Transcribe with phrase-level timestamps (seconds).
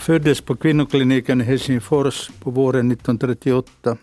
[0.00, 3.96] Jag föddes på kvinnokliniken i Helsingfors på våren 1938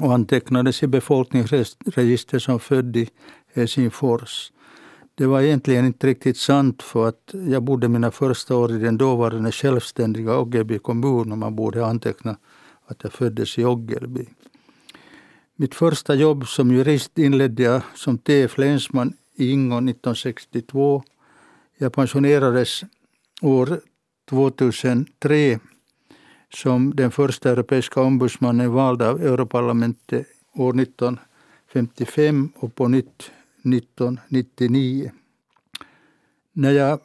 [0.00, 3.08] och antecknades i befolkningsregistret som född i
[3.54, 4.52] Helsingfors.
[5.14, 8.98] Det var egentligen inte riktigt sant för att jag bodde mina första år i den
[8.98, 12.36] dåvarande självständiga Oggelby kommun och man borde anteckna
[12.86, 14.26] att jag föddes i Oggelby.
[15.56, 21.02] Mitt första jobb som jurist inledde jag som TF länsman i Ingo 1962.
[21.78, 22.82] Jag pensionerades
[23.42, 23.80] år
[24.30, 25.58] 2003
[26.54, 33.30] som den första europeiska ombudsmannen vald av Europaparlamentet år 1955 och på nytt
[33.64, 35.12] 1999.
[36.52, 36.98] När jag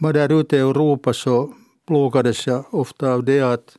[0.00, 1.54] var där ute i Europa så
[1.86, 3.76] plågades jag ofta av det att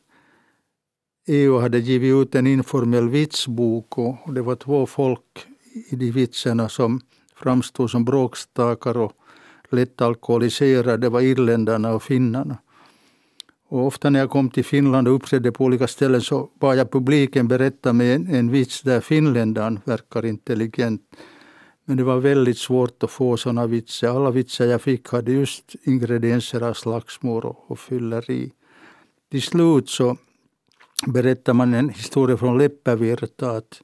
[1.26, 5.46] EU hade givit ut en informell vitsbok och det var två folk
[5.90, 7.00] i de vitserna som
[7.36, 9.12] framstod som bråkstakar och
[9.70, 10.96] lätt alkoholiserade.
[10.96, 12.58] Det var irländarna och finnarna.
[13.72, 16.90] Och ofta när jag kom till Finland och uppträdde på olika ställen så bad jag
[16.90, 21.02] publiken berätta med en, en vits där finländaren verkar intelligent.
[21.84, 24.08] Men det var väldigt svårt att få sådana vitsar.
[24.08, 28.52] Alla vitsar jag fick hade just ingredienser av slagsmål och, och fylleri.
[29.30, 30.16] Till slut så
[31.06, 33.82] berättar man en historia från Leppävirta att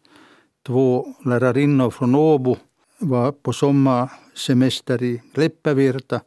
[0.67, 2.57] två lärarinnor från Åbo
[2.99, 6.21] var på sommarsemester i Leppävirta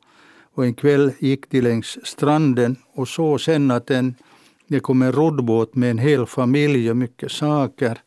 [0.61, 4.15] och en kväll gick de längs stranden och såg sen att en,
[4.67, 7.99] det kom en roddbåt med en hel familj och mycket saker.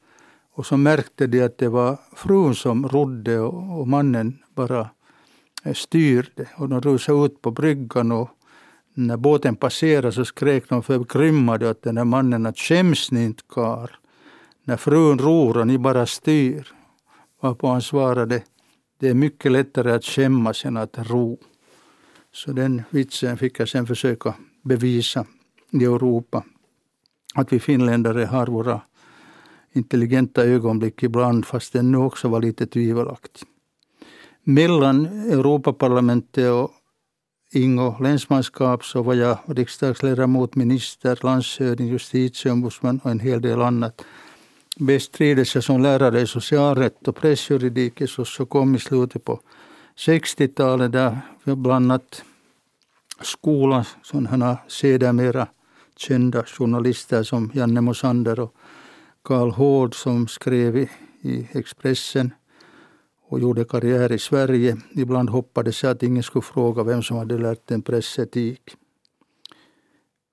[0.52, 4.90] Och så märkte de att det var frun som rodde och, och mannen bara
[5.64, 6.48] eh, styrde.
[6.56, 8.28] Och de rusade ut på bryggan och
[8.94, 13.42] när båten passerade så skrek de förgrymmade åt den där mannen att skäms ni inte
[13.48, 13.90] kar.
[14.64, 16.72] När frun ror och ni bara styr.
[17.40, 18.42] Varpå han svarade
[18.98, 21.38] det är mycket lättare att skämmas än att ro.
[22.34, 25.26] Så den vitsen fick jag sen försöka bevisa
[25.70, 26.44] i Europa.
[27.34, 28.80] Att vi finländare har våra
[29.72, 33.48] intelligenta ögonblick ibland fast den nu också var lite tvivelaktig.
[34.44, 36.70] Mellan Europaparlamentet och
[37.52, 44.04] Ingo länsmanskap så var jag riksdagsledamot, minister, landshövding, justitieombudsman och en hel del annat.
[44.76, 49.40] Bestrides jag som lärare i socialrätt och pressjuridik så kom i slutet på
[49.96, 52.22] 60-talet där vi annat
[53.20, 55.46] skolan, sådana sedermera
[55.96, 58.54] kända journalister som Janne Mosander och
[59.22, 60.90] Karl Hård som skrev i,
[61.20, 62.34] i Expressen
[63.28, 64.76] och gjorde karriär i Sverige.
[64.94, 68.76] Ibland hoppades jag att ingen skulle fråga vem som hade lärt en pressetik.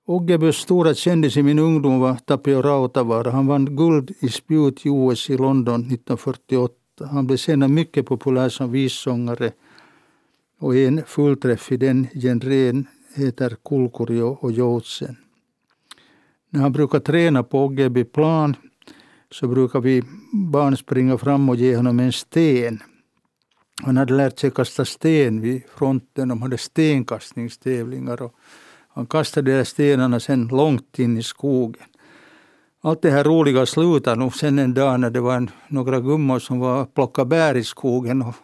[0.06, 3.30] Oggebys stora kändis i min ungdom var Tapio Rautavaara.
[3.30, 6.81] Han vann guld i spjut i OS i London 1948.
[7.10, 9.52] Han blev senare mycket populär som vissångare
[10.58, 15.16] och en fullträff i den genren heter Kulkurjo och Joutsen.
[16.50, 18.56] När han brukar träna på Oggeby plan
[19.30, 20.02] så brukar vi
[20.32, 22.82] barn springa fram och ge honom en sten.
[23.82, 26.28] Han hade lärt sig kasta sten vid fronten.
[26.28, 28.22] De hade stenkastningstävlingar.
[28.22, 28.34] Och
[28.88, 31.86] han kastade de stenarna sen långt in i skogen.
[32.84, 36.38] Allt det här roliga slutade nog sen en dag när det var en, några gummor
[36.38, 38.22] som var plocka bär i skogen.
[38.22, 38.34] Och,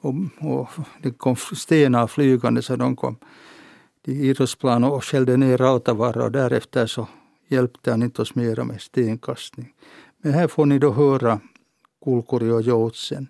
[0.00, 0.68] och, och,
[1.02, 3.16] det kom stenar flygande så de kom
[4.04, 7.08] till idrottsplan och skällde ner Rautavaara och därefter så
[7.48, 9.72] hjälpte han inte oss mera med stenkastning.
[10.22, 11.40] Men här får ni då höra
[12.04, 13.28] Kulkuri och Joutsen.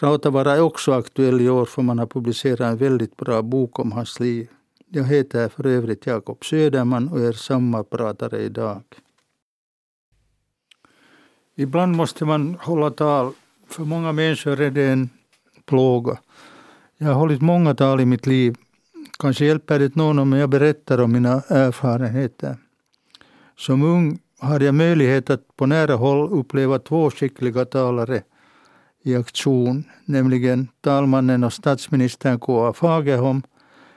[0.00, 3.92] Rautavaara är också aktuell i år för man har publicerat en väldigt bra bok om
[3.92, 4.48] hans liv.
[4.88, 8.82] Jag heter för övrigt Jakob Söderman och är sommarpratare idag.
[11.60, 13.32] Ibland måste man hålla tal.
[13.68, 15.10] För många människor är det en
[15.66, 16.18] plåga.
[16.98, 18.54] Jag har hållit många tal i mitt liv.
[19.18, 22.56] Kanske hjälper det någon om jag berättar om mina erfarenheter.
[23.56, 28.22] Som ung hade jag möjlighet att på nära håll uppleva två skickliga talare
[29.02, 32.72] i aktion, nämligen talmannen och statsministern K.A.
[32.72, 33.42] Fagerholm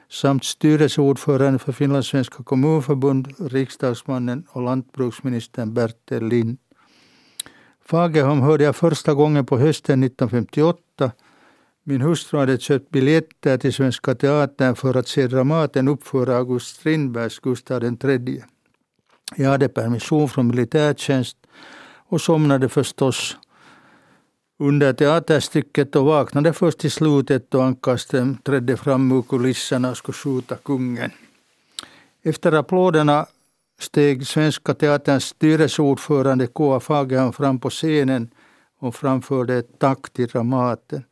[0.09, 6.57] samt styrelseordföranden för Finlandssvenska kommunförbund, riksdagsmannen och lantbruksministern Bertil Lind.
[7.85, 11.11] Fagerholm hörde jag första gången på hösten 1958.
[11.83, 17.39] Min hustru hade köpt biljetter till Svenska Teatern för att se Dramaten uppföra August Strindbergs
[17.39, 18.43] Gustav III.
[19.35, 21.37] Jag hade permission från militärtjänst
[22.09, 23.37] och somnade förstås
[24.59, 30.15] under teaterstycket och vaknade först i slutet då Ankarström trädde fram ur kulisserna och skulle
[30.15, 31.11] skjuta kungen.
[32.23, 33.25] Efter applåderna
[33.79, 36.79] steg Svenska Teaterns styrelseordförande K.A.
[36.79, 38.29] Fagerholm fram på scenen
[38.79, 41.03] och framförde ett tack till Dramaten.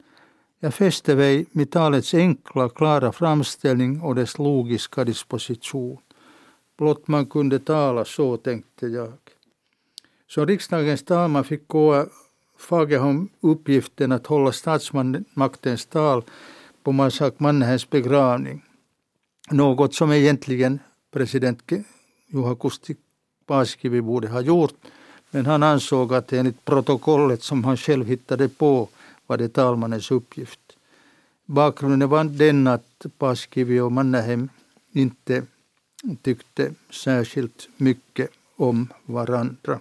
[0.59, 5.97] Jag fäste mig vid talets enkla, klara framställning och dess logiska disposition.
[6.77, 9.13] Blott man kunde tala så, tänkte jag.
[10.27, 12.05] Som riksdagens talman fick K.A.
[12.57, 16.23] Fagerholm uppgiften att hålla statsmaktens tal
[16.83, 18.65] på Masak Mannerheims begravning.
[19.51, 20.79] Något som egentligen
[21.11, 21.67] president
[22.31, 22.95] Juha Kusti
[23.45, 24.73] Paasikivi borde ha gjort.
[25.31, 28.89] Men han ansåg att enligt protokollet som han själv hittade på
[29.27, 30.59] var det talmannens uppgift.
[31.45, 34.49] Bakgrunden var den att Paasikivi och Mannerheim
[34.91, 35.43] inte
[36.21, 39.79] tyckte särskilt mycket om varandra.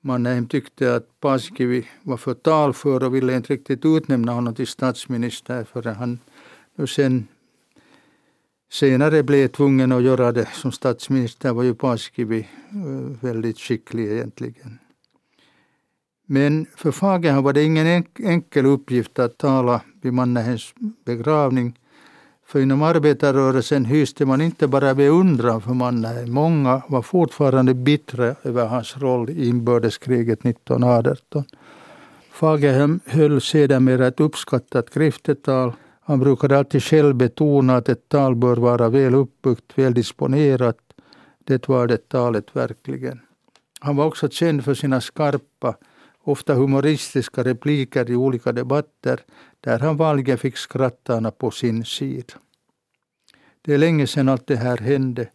[0.00, 5.64] Mannerheim tyckte att Paasikivi var för talför och ville inte riktigt utnämna honom till statsminister
[5.64, 6.18] förrän han
[6.74, 7.28] nu sen
[8.70, 14.78] senare blev tvungen att göra det som statsminister var ju Paasikivi eh, väldigt skicklig egentligen.
[16.26, 20.74] Men för Fagerholm var det ingen enkel uppgift att tala vid Mannerheims
[21.04, 21.78] begravning.
[22.46, 26.32] För inom arbetarrörelsen hyste man inte bara beundran för Mannerheim.
[26.32, 31.44] Många var fortfarande bittra över hans roll i inbördeskriget 1918.
[32.30, 35.72] Fagerholm höll sedermera ett uppskattat griftetal
[36.08, 40.78] han brukade alltid själv betona att ett tal bör vara väl uppbyggt, väl disponerat.
[41.38, 43.20] Det var det talet verkligen.
[43.80, 45.76] Han var också känd för sina skarpa,
[46.22, 49.20] ofta humoristiska repliker i olika debatter
[49.60, 52.34] där han vanligen fick skrattarna på sin sida.
[53.62, 55.28] Det är länge sedan allt det här hände.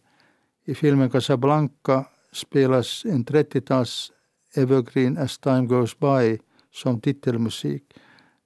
[0.64, 4.12] I filmen Casablanca spelas en 30-tals
[4.54, 6.38] evergreen As time goes by
[6.72, 7.82] som titelmusik.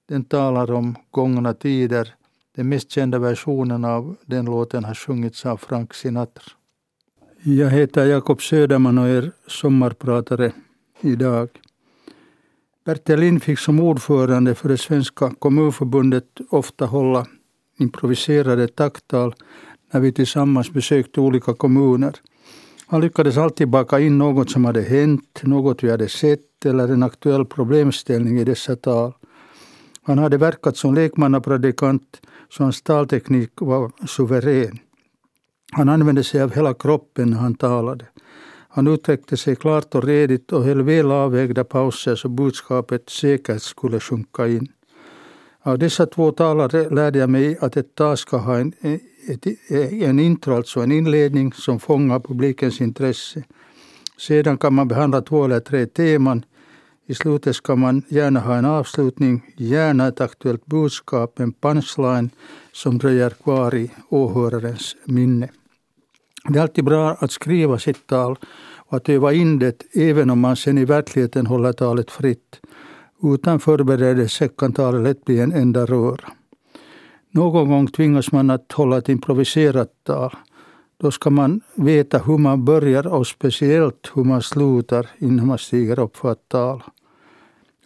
[0.05, 2.15] Den talar om gångna tider
[2.59, 6.43] den mest kända versionen av den låten har sjungits av Frank Sinatra.
[7.43, 10.51] Jag heter Jakob Söderman och är sommarpratare
[11.01, 11.49] idag.
[12.85, 17.25] Bertil Lind fick som ordförande för det svenska kommunförbundet ofta hålla
[17.77, 19.35] improviserade tacktal
[19.91, 22.13] när vi tillsammans besökte olika kommuner.
[22.87, 27.03] Han lyckades alltid baka in något som hade hänt, något vi hade sett eller en
[27.03, 29.13] aktuell problemställning i dessa tal.
[30.03, 34.79] Han hade verkat som lekmannapredikant så hans talteknik var suverän.
[35.71, 38.05] Han använde sig av hela kroppen när han talade.
[38.69, 43.99] Han uttryckte sig klart och redigt och höll väl avvägda pauser så budskapet säkert skulle
[43.99, 44.67] sjunka in.
[45.61, 48.73] Av dessa två talare lärde jag mig att ett tal ska ha en,
[49.27, 49.47] ett,
[49.91, 53.43] en intro, alltså en inledning som fångar publikens intresse.
[54.17, 56.45] Sedan kan man behandla två eller tre teman
[57.09, 62.29] i slutet ska man gärna ha en avslutning, gärna ett aktuellt budskap, en punchline
[62.71, 65.49] som dröjer kvar i åhörarens minne.
[66.49, 68.37] Det är alltid bra att skriva sitt tal
[68.75, 72.59] och att öva in det även om man sen i verkligheten håller talet fritt.
[73.23, 76.29] Utan förberedelse kan talet lätt bli en enda röra.
[77.31, 80.35] Någon gång tvingas man att hålla ett improviserat tal.
[81.01, 85.99] Då ska man veta hur man börjar och speciellt hur man slutar innan man stiger
[85.99, 86.83] upp för att tala.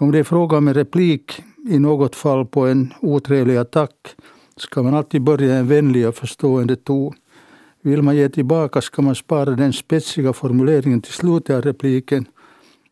[0.04, 4.16] Om det är fråga om en replik, i något fall på en otrevlig attack,
[4.58, 7.14] ska man alltid börja en vänlig och förstående ton.
[7.82, 12.26] Vill man ge tillbaka ska man spara den spetsiga formuleringen till slutet av repliken.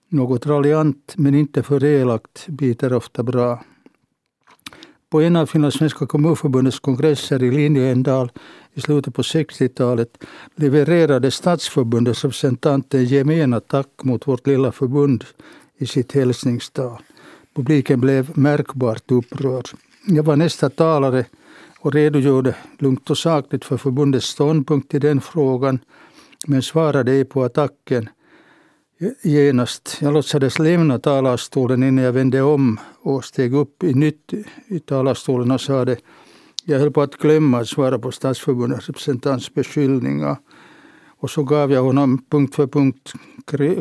[0.10, 3.64] Något raljant men inte för elakt biter ofta bra.
[5.10, 8.32] På en av Finlandssvenska kommunförbundets kongresser i Linjeendal
[8.74, 10.24] i slutet på 60-talet
[10.56, 15.26] levererade Stadsförbundets representant en gemen attack mot vårt lilla förbund
[15.82, 17.02] i sitt hälsningstal.
[17.56, 19.70] Publiken blev märkbart upprörd.
[20.08, 21.26] Jag var nästa talare
[21.80, 25.80] och redogjorde lugnt och sakligt för förbundets ståndpunkt i den frågan
[26.48, 28.10] men svarade ej på attacken
[29.22, 29.98] genast.
[30.02, 34.34] Jag låtsades lämna talarstolen innan jag vände om och steg upp i nytt
[34.68, 35.98] i talarstolen och sade
[36.66, 40.38] jag höll på att glömma att svara på Stadsförbundets representants beskyllningar.
[41.22, 43.14] Och så gav jag honom punkt för punkt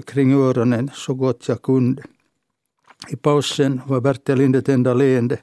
[0.07, 2.03] kring öronen så gott jag kunde.
[3.09, 5.39] I pausen var Bertil Linde ett enda leende.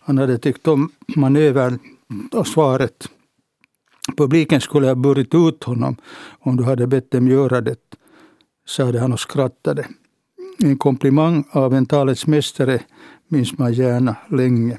[0.00, 1.78] Han hade tyckt om manövern
[2.32, 3.08] och svaret.
[4.16, 5.96] Publiken skulle ha burit ut honom
[6.38, 7.80] om du hade bett dem göra det,
[8.66, 9.86] sade han och skrattade.
[10.58, 12.80] En komplimang av en talets mästare
[13.28, 14.78] minns man gärna länge.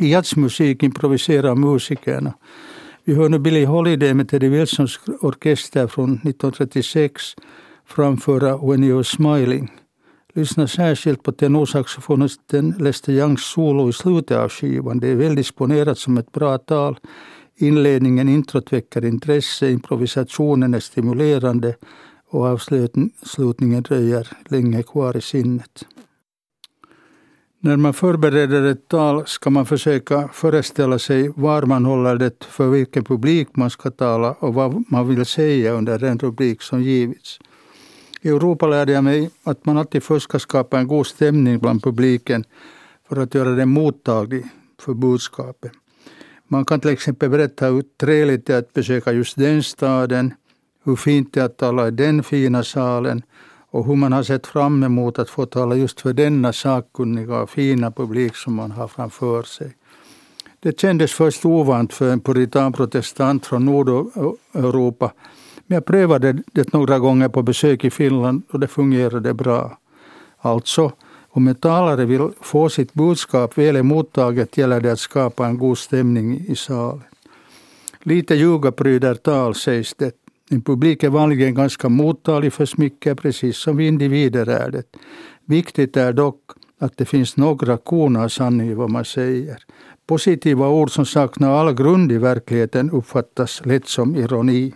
[0.00, 2.34] I jazzmusik improviserar musikerna.
[3.08, 7.22] Vi hör nu Billie Holiday med Teddy Wilsons orkester från 1936
[7.84, 9.72] framföra When You're Smiling.
[10.34, 15.00] Lyssna särskilt på tenorsaxofonisten Lester Youngs solo i slutet av skivan.
[15.00, 16.98] Det är väl disponerat som ett bra tal.
[17.56, 21.74] Inledningen, introt väcker intresse, improvisationen är stimulerande
[22.30, 25.84] och avslutningen dröjer länge kvar i sinnet.
[27.66, 32.68] När man förbereder ett tal ska man försöka föreställa sig var man håller det, för
[32.68, 37.38] vilken publik man ska tala och vad man vill säga under den rubrik som givits.
[38.22, 41.82] I Europa lärde jag mig att man alltid först ska skapa en god stämning bland
[41.82, 42.44] publiken
[43.08, 44.44] för att göra den mottaglig
[44.80, 45.72] för budskapet.
[46.48, 50.34] Man kan till exempel berätta hur trevligt det är att besöka just den staden,
[50.84, 53.22] hur fint det är att tala i den fina salen
[53.76, 57.50] och hur man har sett fram emot att få tala just för denna sakkunniga och
[57.50, 59.76] fina publik som man har framför sig.
[60.60, 65.12] Det kändes först ovant för en puritanprotestant från Nordeuropa
[65.66, 69.78] men jag prövade det några gånger på besök i Finland och det fungerade bra.
[70.38, 70.92] Alltså,
[71.28, 75.78] om en talare vill få sitt budskap väl emottaget gäller det att skapa en god
[75.78, 77.02] stämning i salen.
[78.02, 80.25] Lite ljuga pryder tal, sägs det.
[80.50, 84.82] En publik är vanligen ganska mottaglig för smicker, precis som vi individer är det.
[85.44, 86.40] Viktigt är dock
[86.78, 89.58] att det finns några korn av sanning i vad man säger.
[90.06, 94.74] Positiva ord som saknar all grund i verkligheten uppfattas lätt som ironi.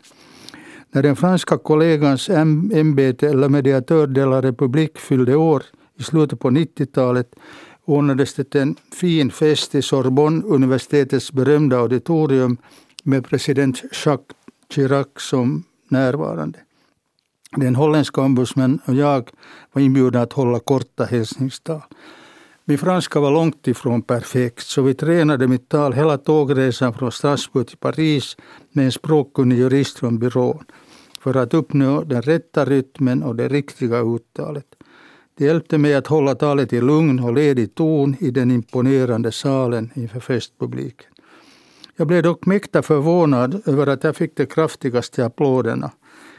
[0.93, 5.63] När den franska kollegans ämbete eller mediatör de la Republique fyllde år
[5.99, 7.35] i slutet på 90-talet
[7.85, 12.57] ordnades det en fin fest i Sorbonne, universitetets berömda auditorium
[13.05, 14.37] med president Jacques
[14.71, 16.59] Chirac som närvarande.
[17.57, 19.31] Den holländska ombudsmannen och jag
[19.73, 21.83] var inbjudna att hålla korta hälsningstal.
[22.65, 27.67] Min franska var långt ifrån perfekt så vi tränade mitt tal hela tågresan från Strasbourg
[27.67, 28.37] till Paris
[28.73, 30.65] med en språkkunnig jurist från byrån
[31.21, 34.67] för att uppnå den rätta rytmen och det riktiga uttalet.
[35.39, 39.91] Det hjälpte mig att hålla talet i lugn och ledig ton i den imponerande salen
[39.95, 41.10] inför festpubliken.
[41.97, 45.91] Jag blev dock mäkta förvånad över att jag fick de kraftigaste applåderna.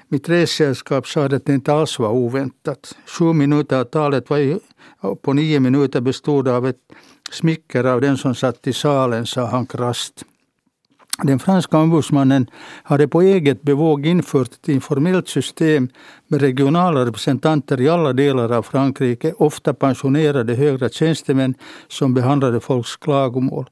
[0.08, 2.96] Mitt ressällskap sa att det inte alls var oväntat.
[3.08, 4.60] Sju minuter av talet var
[5.16, 6.78] på nio minuter bestod av ett
[7.32, 10.26] smicker av den som satt i salen, sa han krasst.
[11.24, 12.48] Den franska ombudsmannen
[12.84, 15.90] hade på eget bevåg infört ett informellt system
[16.28, 21.54] med regionala representanter i alla delar av Frankrike, ofta pensionerade högre tjänstemän
[21.88, 23.70] som behandlade folks klagomål.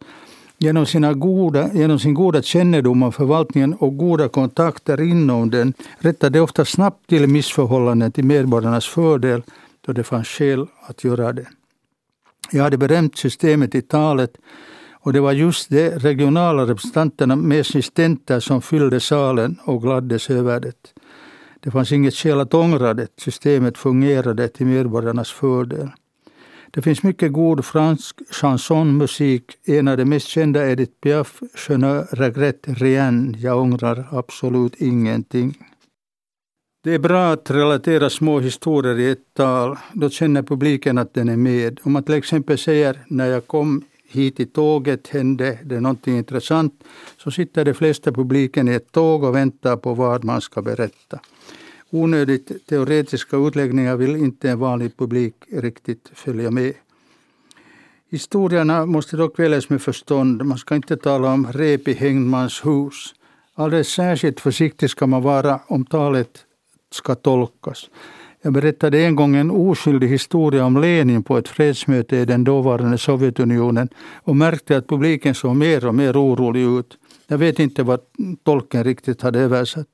[0.61, 6.39] Genom, sina goda, genom sin goda kännedom om förvaltningen och goda kontakter inom den rättade
[6.39, 9.43] de ofta snabbt till missförhållanden till medborgarnas fördel
[9.81, 11.47] då det fanns skäl att göra det.
[12.51, 14.37] Jag hade berömt systemet i talet
[15.01, 20.59] och det var just de regionala representanterna med assistenter som fyllde salen och gladdes över
[20.59, 20.93] det.
[21.59, 23.07] Det fanns inget skäl att ångra det.
[23.17, 25.89] Systemet fungerade till medborgarnas fördel.
[26.71, 29.43] Det finns mycket god fransk chansonmusik.
[29.65, 33.35] En av de mest kända är Edith Piaf, Je ne regrette rien.
[33.39, 35.57] Jag ångrar absolut ingenting.
[36.83, 39.77] Det är bra att relatera små historier i ett tal.
[39.93, 41.79] Då känner publiken att den är med.
[41.83, 46.83] Om man till exempel säger när jag kom hit i tåget hände det någonting intressant
[47.17, 51.19] så sitter de flesta publiken i ett tåg och väntar på vad man ska berätta.
[51.91, 56.73] Onödigt teoretiska utläggningar vill inte en vanlig publik riktigt följa med.
[58.09, 60.45] Historierna måste dock väljas med förstånd.
[60.45, 63.13] Man ska inte tala om rep i hängmans hus.
[63.55, 66.45] Alldeles särskilt försiktig ska man vara om talet
[66.91, 67.89] ska tolkas.
[68.41, 72.97] Jag berättade en gång en oskyldig historia om Lenin på ett fredsmöte i den dåvarande
[72.97, 73.89] Sovjetunionen
[74.23, 76.97] och märkte att publiken såg mer och mer orolig ut.
[77.27, 77.99] Jag vet inte vad
[78.43, 79.87] tolken riktigt hade översatt.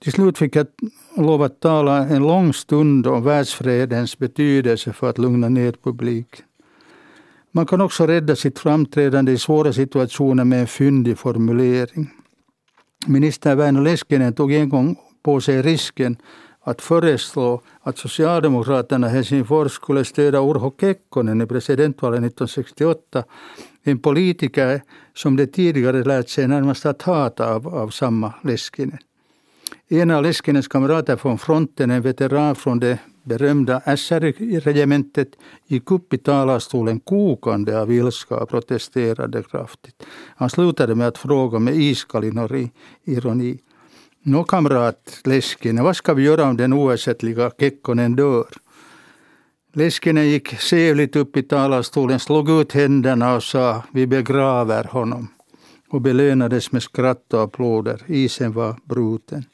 [0.00, 0.66] Till slut fick jag
[1.16, 6.44] lov att tala en lång stund om världsfredens betydelse för att lugna ner publiken.
[7.52, 12.10] Man kan också rädda sitt framträdande i svåra situationer med en fyndig formulering.
[13.06, 16.16] Minister Väinö Leskinen tog en gång på sig risken
[16.64, 23.24] att föreslå att Socialdemokraterna i Helsingfors skulle stödja Urho Kekkonen i presidentvalet 1968.
[23.82, 24.82] En politiker
[25.14, 28.98] som de tidigare lärt sig närmast att hata av, av samma Leskinen.
[29.88, 35.28] En av Leskinens kamrater från fronten, en veteran från det berömda SR-regementet,
[35.66, 40.02] gick upp i talarstolen kokande av ilska och protesterade kraftigt.
[40.36, 42.24] Han slutade med att fråga med iskall
[43.04, 43.58] ironi.
[44.22, 48.46] Nå kamrat Leskinen, vad ska vi göra om den oersättliga Kekkonen dör?
[49.72, 55.33] Leskinen gick sävligt upp i talarstolen, slog ut händerna och sa vi begraver honom
[55.88, 58.02] och belönades med skratt och applåder.
[58.06, 59.44] Isen var bruten.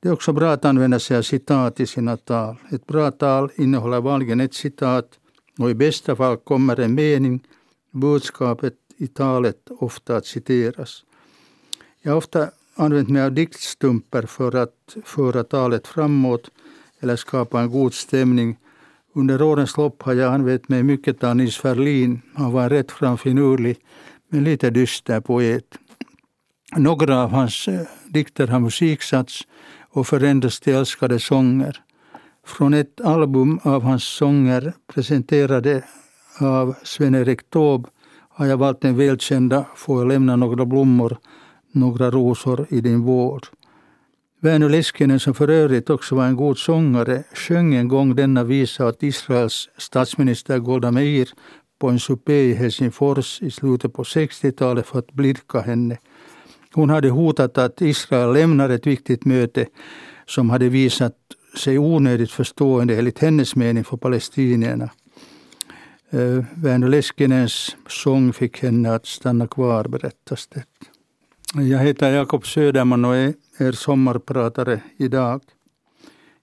[0.00, 2.56] Det är också bra att använda sig av citat i sina tal.
[2.72, 5.18] Ett bra tal innehåller vanligen ett citat
[5.58, 7.40] och i bästa fall kommer en mening,
[7.90, 11.04] budskapet i talet ofta att citeras.
[12.02, 16.50] Jag har ofta använt mig av diktstumper för att föra talet framåt
[17.00, 18.56] eller skapa en god stämning
[19.12, 22.22] Under årens lopp har jag använt mig mycket av Nils Ferlin.
[22.34, 23.76] Han var en rätt framfinurlig
[24.30, 25.78] men lite dyster poet.
[26.76, 29.46] Några av hans eh, dikter har musiksatts
[29.90, 31.76] och förändrats till älskade sånger.
[32.46, 35.84] Från ett album av hans sånger presenterade
[36.40, 37.88] av Sven-Erik Taube
[38.28, 41.18] har jag valt den välkända Får jag lämna några blommor,
[41.72, 43.46] några rosor i din vård.
[44.42, 48.86] Väinö Leskinen, som för övrigt också var en god sångare, sjöng en gång denna visa
[48.86, 51.28] åt Israels statsminister Golda Meir
[51.80, 55.98] på en supé i Helsingfors i slutet på 60-talet för att blidka henne.
[56.72, 59.66] Hon hade hotat att Israel lämnar ett viktigt möte
[60.26, 61.16] som hade visat
[61.58, 64.90] sig onödigt förstående enligt hennes mening för palestinierna.
[66.10, 70.64] Eh, Väinö Leskinens sång fick henne att stanna kvar, berättas det.
[71.54, 75.42] Jag heter Jakob Söderman och är er sommarpratare idag.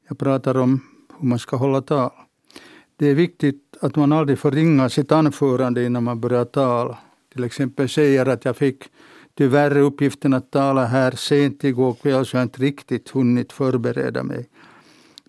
[0.07, 0.81] Jag pratar om
[1.19, 2.11] hur man ska hålla tal.
[2.97, 6.97] Det är viktigt att man aldrig förringar sitt anförande innan man börjar tala.
[7.33, 8.83] Till exempel säger att jag fick
[9.37, 14.49] tyvärr uppgiften att tala här sent igår kväll så jag inte riktigt hunnit förbereda mig.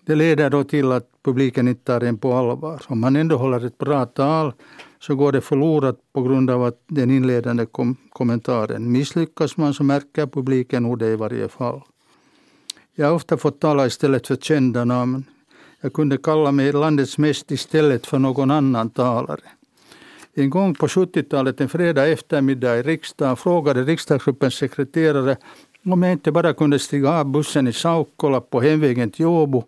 [0.05, 2.81] Det leder då till att publiken inte tar en på allvar.
[2.87, 4.53] Om man ändå håller ett bra tal
[4.99, 8.91] så går det förlorat på grund av att den inledande kom kommentaren.
[8.91, 11.81] Misslyckas man så märker publiken nog det i varje fall.
[12.95, 15.23] Jag har ofta fått tala istället för kända namn.
[15.81, 19.41] Jag kunde kalla mig landets mest istället för någon annan talare.
[20.33, 25.37] En gång på 70-talet, en fredag eftermiddag i riksdagen, frågade riksdagsgruppens sekreterare
[25.85, 29.63] om jag inte bara kunde stiga av bussen i Saukkola på hemvägen till Åbo.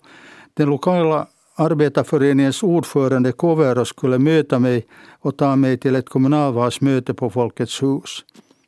[0.54, 4.86] Den lokala arbetarföreningens ordförande Kovero skulle möta mig
[5.20, 8.26] och ta mig till ett kommunalvalsmöte på Folkets hus.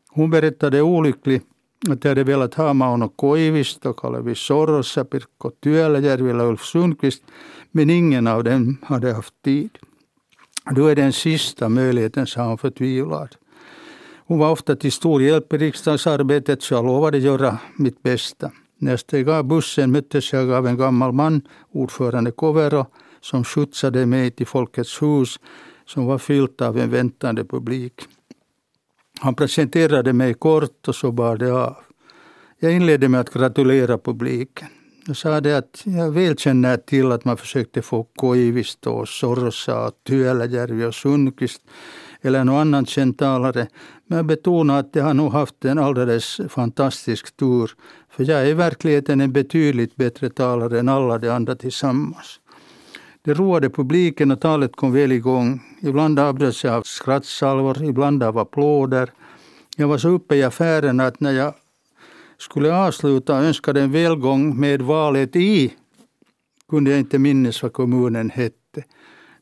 [0.10, 1.42] Hon berättade olycklig
[1.90, 7.24] att jag hade velat ha Mauno Koivisto, Kalevi Sorossa, Pirkko Työläjärvillä, Ulf Sundqvist,
[7.72, 9.70] men ingen av dem hade haft tid.
[10.72, 13.36] Då är den sista möjligheten, sa hon förtvivlad.
[14.28, 18.52] Hon var ofta till stor hjälp i riksdagsarbetet så jag lovade göra mitt bästa.
[18.78, 21.42] När jag steg av bussen möttes jag av en gammal man,
[21.72, 22.86] ordförande Kovero,
[23.22, 25.40] som skjutsade mig till Folkets hus
[25.86, 27.94] som var fyllt av en väntande publik.
[29.24, 31.76] Han presenterade mig kort och så bar det av.
[32.60, 34.68] Jag inledde med att gratulera publiken.
[35.08, 39.92] Jag sa det att jag väl känner till att man försökte få Koivisto och Sorsa,
[40.04, 41.62] Työläjärvi och Sundqvist
[42.22, 43.68] eller någon annan känd talare.
[44.08, 47.72] Men jag betonar att jag har nog haft en alldeles fantastisk tur.
[48.10, 52.40] För jag är i verkligheten en betydligt bättre talare än alla de andra tillsammans.
[53.26, 55.62] Det roade publiken och talet kom väl igång.
[55.82, 59.12] Ibland avbröts jag av skrattsalvor, ibland av applåder.
[59.78, 61.54] Jag var så uppe i affären att när jag
[62.38, 65.74] skulle avsluta och önskade en välgång med valet i
[66.70, 68.84] kunde jag inte minnas vad kommunen hette.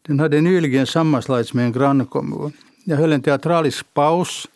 [0.01, 2.51] Den hade nyligen sammanslagits med en grannkommun.
[2.85, 4.47] Jag höll en teatralisk paus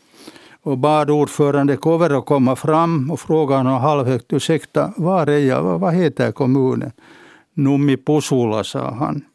[0.62, 5.94] och bad ordförande Kovero komma fram och fråga honom halvhögt, ursäkta, var är jag, vad
[5.94, 6.92] heter kommunen?
[7.56, 9.26] Nummi Pusula, sa han.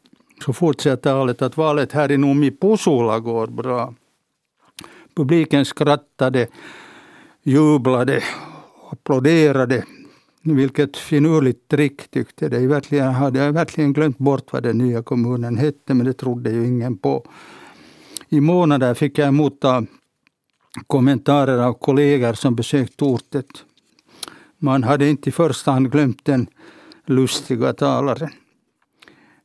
[0.45, 3.93] Så fortsätter talet att valet här i Nummi Pusula går bra.
[5.15, 6.47] Publiken skrattade,
[7.43, 8.23] jublade,
[8.91, 9.83] applåderade.
[10.43, 12.67] Vilket finurligt trick tyckte de.
[12.67, 16.67] Verkligen hade jag verkligen glömt bort vad den nya kommunen hette, men det trodde ju
[16.67, 17.25] ingen på.
[18.29, 19.85] I månader fick jag motta
[20.87, 23.47] kommentarer av kollegor som besökt ortet.
[24.57, 26.47] Man hade inte i första hand glömt den
[27.11, 28.29] lustiga talare.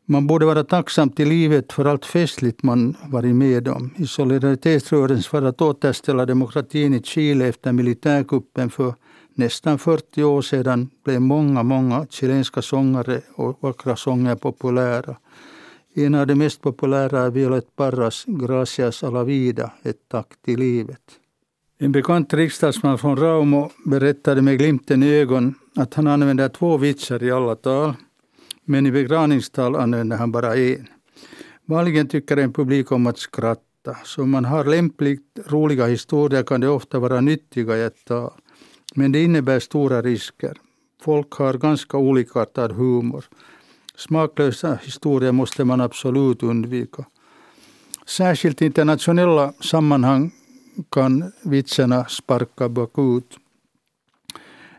[0.08, 3.90] Man borde vara tacksam till livet för allt festligt man varit med om.
[3.96, 8.94] I solidaritetsrörelsen för att återställa demokratin i Chile efter militärkuppen för
[9.34, 15.16] nästan 40 år sedan blev många, många chilenska sångare och vackra sånger populära.
[15.94, 20.58] En av de mest populära är Violet Parras Gracias a la vida, ett tack till
[20.58, 21.25] livet.
[21.78, 27.22] En bekant riksdagsman från Raumo berättade med glimten i ögon att han använder två vitsar
[27.22, 27.94] i alla tal,
[28.64, 30.88] men i begravningstal använder han bara en.
[31.64, 36.60] Vanligen tycker en publik om att skratta, så om man har lämpligt roliga historier kan
[36.60, 38.32] det ofta vara nyttiga i ett tal.
[38.94, 40.56] Men det innebär stora risker.
[41.02, 43.24] Folk har ganska olikartad humor.
[43.96, 47.04] Smaklösa historier måste man absolut undvika.
[48.06, 50.32] Särskilt i internationella sammanhang
[50.90, 53.38] kan vitsarna sparka bakut.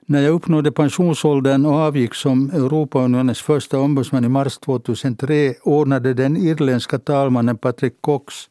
[0.05, 6.37] När jag uppnådde pensionsåldern och avgick som Europaunionens första ombudsman i mars 2003 ordnade den
[6.37, 8.49] irländska talmannen Patrick Cox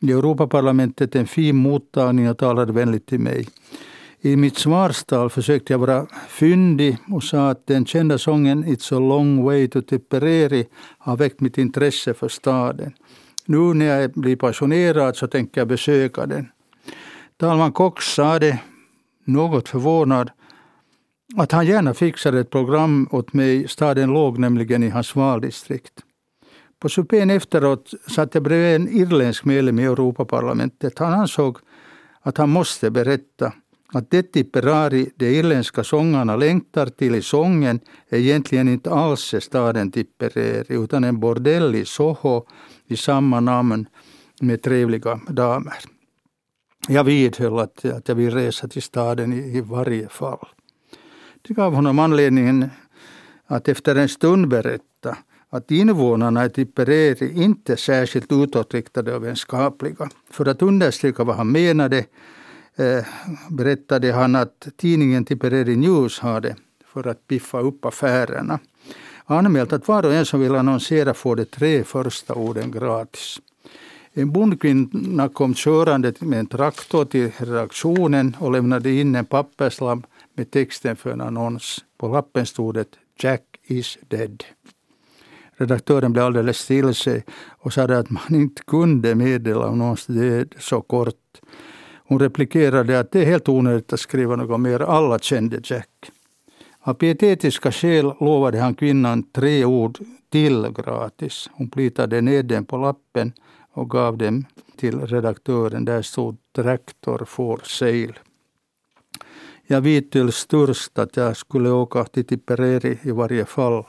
[0.00, 3.48] i Europaparlamentet en fin mottagning och talade vänligt till mig.
[4.20, 8.98] I mitt svarstal försökte jag vara fyndig och sa att den kända sången It's a
[8.98, 10.66] long way to Tipperary
[10.98, 12.92] har väckt mitt intresse för staden.
[13.46, 16.48] Nu när jag blir passionerad så tänker jag besöka den.
[17.40, 18.60] Talman Cox sade,
[19.24, 20.30] något förvånad,
[21.36, 23.68] att han gärna fixade ett program åt mig.
[23.68, 25.92] Staden låg nämligen i hans valdistrikt.
[26.78, 30.98] På supén efteråt satt jag bredvid en irländsk medlem i Europaparlamentet.
[30.98, 31.58] Han ansåg
[32.20, 33.52] att han måste berätta
[33.92, 39.92] att det Tipperari de irländska sångarna längtar till i sången är egentligen inte alls staden
[39.92, 42.46] Tipperary utan en bordell i Soho
[42.86, 43.86] i samma namn
[44.40, 45.93] med trevliga damer.
[46.88, 50.48] Jag vidhöll att, att jag vill resa till staden i, i varje fall.
[51.42, 52.70] Det gav honom anledningen
[53.46, 55.16] att efter en stund berätta
[55.50, 60.10] att invånarna i Tipperary inte är särskilt utåtriktade och vänskapliga.
[60.30, 61.98] För att understryka vad han menade
[62.76, 63.04] eh,
[63.50, 68.58] berättade han att tidningen Tipperary News hade, för att piffa upp affärerna,
[69.24, 73.40] anmält att var och en som vill annonsera får de tre första orden gratis.
[74.16, 79.98] En bondkvinna kom körande med en traktor till redaktionen och lämnade in en papperslapp
[80.34, 81.84] med texten för en annons.
[81.98, 82.86] På lappen stod det
[83.18, 84.44] Jack is dead.
[85.56, 87.24] Redaktören blev alldeles till sig
[87.58, 91.40] och sa att man inte kunde meddela om någons död så kort.
[92.06, 95.88] Hon replikerade att det är helt onödigt att skriva något mer, alla kände Jack.
[96.80, 99.98] Av pietetiska skäl lovade han kvinnan tre ord
[100.30, 101.50] till gratis.
[101.52, 103.32] Hon plitade ner dem på lappen
[103.74, 104.44] och gav dem
[104.76, 105.84] till redaktören.
[105.84, 108.14] Där stod Traktor for sale.
[109.66, 113.84] Jag vidtöll störst att jag skulle åka till Tipperary i varje fall.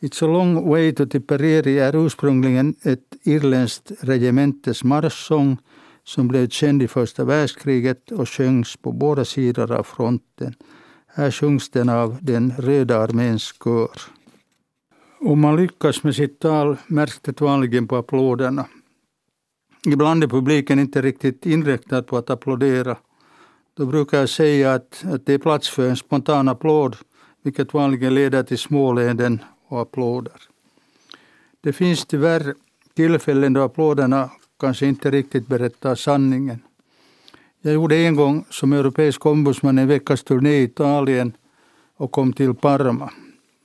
[0.00, 5.58] It's a long way to Tipperary är ursprungligen ett irländskt regementes marschsång
[6.04, 10.54] som blev känd i första världskriget och sjöngs på båda sidor av fronten.
[11.06, 14.17] Här sjungs den av den röda arméns kör.
[15.20, 18.66] Om man lyckas med sitt tal märks det vanligen på applåderna.
[19.86, 22.96] Ibland är publiken inte riktigt inriktad på att applådera.
[23.74, 26.96] Då brukar jag säga att, att det är plats för en spontan applåd,
[27.42, 30.32] vilket vanligen leder till småleenden och applåder.
[31.60, 32.54] Det finns tyvärr
[32.94, 36.62] tillfällen då applåderna kanske inte riktigt berättar sanningen.
[37.60, 41.32] Jag gjorde en gång som europeisk ombudsman en veckas turné i Italien
[41.96, 43.10] och kom till Parma.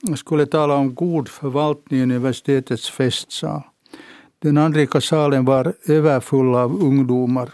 [0.06, 3.62] Jag skulle tala om god förvaltning i universitetets festsal.
[4.38, 7.50] Den anrika salen var överfull av ungdomar.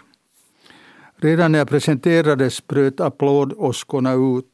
[1.15, 4.45] Redan när jag presenterades bröt applådåskorna ut.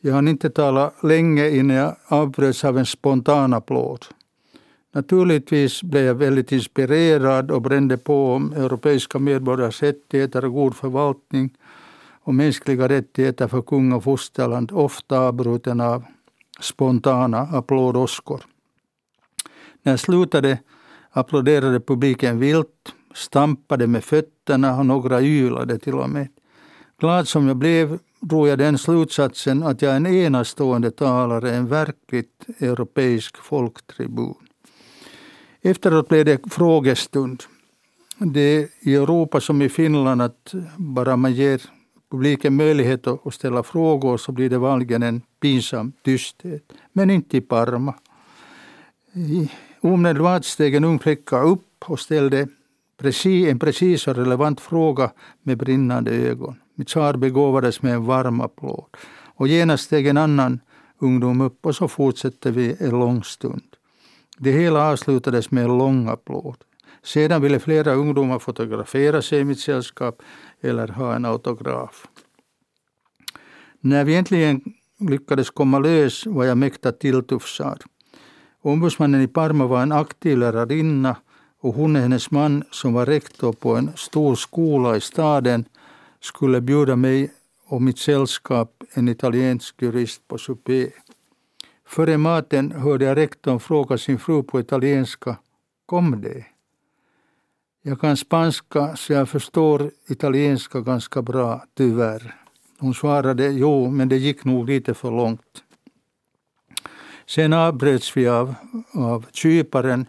[0.00, 4.06] Jag hann inte tala länge innan jag avbröts av en spontan applåd.
[4.94, 11.56] Naturligtvis blev jag väldigt inspirerad och brände på om europeiska medborgares rättigheter och god förvaltning
[12.20, 16.04] och mänskliga rättigheter för kung och fosterland, ofta avbruten av
[16.60, 18.42] spontana applådåskor.
[19.82, 20.58] När jag slutade
[21.10, 26.28] applåderade publiken vilt, stampade med fötterna och några ylade till och med.
[27.00, 31.66] Glad som jag blev drog jag den slutsatsen att jag är en enastående talare, en
[31.66, 34.34] verkligt europeisk folktribun.
[35.62, 37.42] Efteråt blev det frågestund.
[38.18, 41.62] Det är i Europa som i Finland att bara man ger
[42.10, 46.72] publiken möjlighet att ställa frågor så blir det vanligen en pinsam tysthet.
[46.92, 47.94] Men inte i Parma.
[49.80, 52.48] Omedelbart steg en ung flicka upp och ställde
[52.98, 55.10] precis, en precis och relevant fråga
[55.42, 56.56] med brinnande ögon.
[56.74, 58.96] Mitt svar begåvades med en varm applåd.
[59.34, 60.60] Och genast steg en annan
[60.98, 63.62] ungdom upp och så fortsatte vi en lång stund.
[64.38, 66.56] Det hela avslutades med en lång applåd.
[67.02, 70.22] Sedan ville flera ungdomar fotografera sig i mitt sällskap
[70.60, 72.06] eller ha en autograf.
[73.80, 74.60] När vi äntligen
[75.00, 77.82] lyckades komma lös var jag mäkta tilltufsad.
[78.62, 81.16] Ombudsmannen i Parma var en aktiv lärarinna
[81.60, 85.64] och hon och hennes man som var rektor på en stor skola i staden
[86.20, 87.30] skulle bjuda mig
[87.66, 90.90] och mitt sällskap, en italiensk jurist, på supé.
[91.86, 95.36] Före maten hörde jag rektorn fråga sin fru på italienska
[95.86, 96.57] Kom det?
[97.82, 102.34] Jag kan spanska så jag förstår italienska ganska bra, tyvärr.
[102.78, 105.64] Hon svarade jo, men det gick nog lite för långt.
[107.26, 108.54] Sen avbröts vi av,
[108.94, 110.06] av kyparen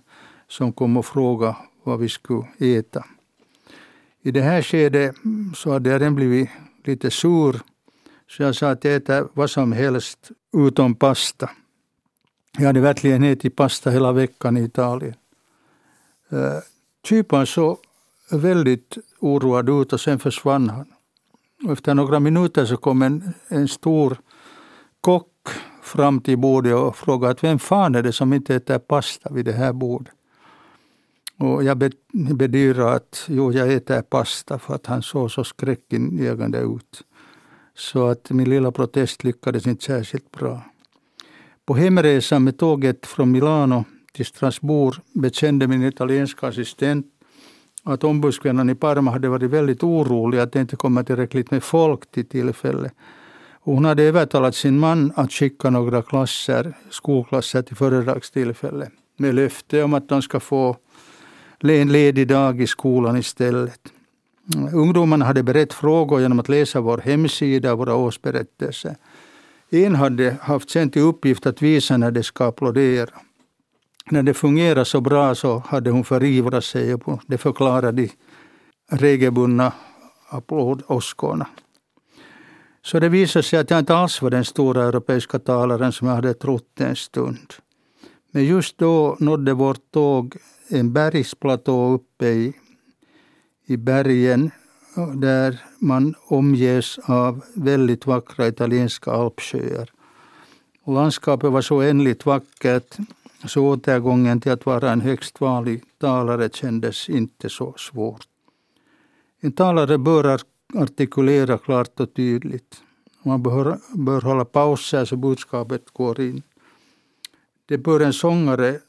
[0.47, 3.05] som kom och frågade vad vi skulle äta.
[4.21, 6.49] I det här skedet mm, så hade jag redan blivit
[6.84, 7.62] lite sur
[8.27, 11.49] så jag sa att jag äter vad som helst utom pasta.
[12.58, 15.15] Jag hade verkligen ätit pasta hela veckan i Italien.
[16.29, 16.60] Eh,
[17.09, 17.77] Kyparen såg
[18.31, 20.85] väldigt oroad ut och sen försvann han.
[21.65, 24.17] Och efter några minuter så kom en, en stor
[25.01, 25.27] kock
[25.81, 29.45] fram till bordet och frågade att vem fan är det som inte äter pasta vid
[29.45, 30.13] det här bordet.
[31.37, 31.77] Och jag
[32.13, 37.03] bedyrade att jo, jag äter pasta för att han såg så skräckinjagande ut.
[37.75, 40.61] Så att min lilla protest lyckades inte särskilt bra.
[41.65, 43.85] På hemresan med tåget från Milano
[44.19, 47.05] till Strasbourg bekände min italienska assistent
[47.84, 52.12] att ombudskvinnan i Parma hade varit väldigt orolig att det inte kommer tillräckligt med folk
[52.12, 52.93] till tillfället.
[53.60, 59.84] Och hon hade övertalat sin man att skicka några klasser, skolklasser till föredragstillfälle med löfte
[59.84, 60.77] om att de ska få
[61.60, 63.82] en ledig dag i skolan istället.
[64.73, 68.95] Ungdomarna hade berett frågor genom att läsa vår hemsida och våra årsberättelser.
[69.69, 73.10] En hade haft sen till uppgift att visa när de ska applådera.
[74.11, 78.11] När det fungerade så bra så hade hon förivrat sig och det förklarade de
[78.91, 79.73] regelbundna
[80.29, 81.47] applådåskorna.
[82.81, 86.15] Så det visade sig att jag inte alls var den stora europeiska talaren som jag
[86.15, 87.53] hade trott en stund.
[88.31, 90.37] Men just då nådde vårt tåg
[90.69, 92.53] en bergsplatå uppe i,
[93.65, 94.51] i bergen
[95.15, 99.89] där man omges av väldigt vackra italienska alpsjöar.
[100.85, 102.97] landskapet var så oändligt vackert
[103.47, 108.28] så återgången till att vara en högst vanlig talare kändes inte så svårt.
[109.39, 110.39] En talare bör
[110.73, 112.84] artikulera klart och tydligt.
[113.23, 116.41] Man bör, bör hålla pauser så budskapet går in.
[117.65, 118.80] Det bör en sångare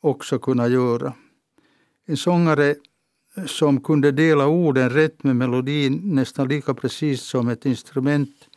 [0.00, 1.12] också kunna göra.
[2.06, 2.74] En sångare
[3.46, 8.48] som kunde dela orden rätt med melodin nästan lika precis som ett instrument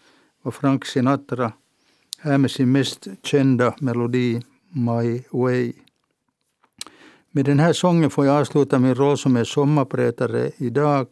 [0.41, 1.53] var Frank Sinatra
[2.19, 4.41] här med sin mest kända melodi
[4.75, 5.73] My Way.
[7.31, 11.07] Med den här sången får jag avsluta min roll som är sommarprätare idag.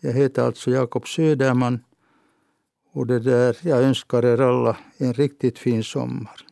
[0.00, 1.84] Jag heter alltså Jakob Söderman
[2.92, 6.45] och det där, jag önskar er alla en riktigt fin sommar.